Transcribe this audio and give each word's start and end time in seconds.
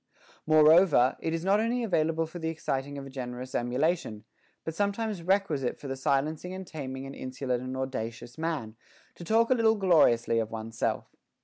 16. 0.47 0.55
Moreover, 0.55 1.15
it 1.19 1.31
is 1.31 1.45
not 1.45 1.59
only 1.59 1.83
available 1.83 2.25
for 2.25 2.39
the 2.39 2.49
exciting 2.49 2.97
of 2.97 3.05
a 3.05 3.09
generous 3.11 3.53
emulation, 3.53 4.23
but 4.63 4.73
sometimes 4.73 5.21
requisite 5.21 5.79
for 5.79 5.87
the 5.87 5.95
silencing 5.95 6.55
and 6.55 6.65
taming 6.65 7.05
an 7.05 7.13
insolent 7.13 7.61
and 7.61 7.77
audacious 7.77 8.35
man, 8.35 8.75
to 9.13 9.23
talk 9.23 9.51
a 9.51 9.53
little 9.53 9.75
gloriously 9.75 10.39
of 10.39 10.49
one's 10.49 10.75
self. 10.75 11.15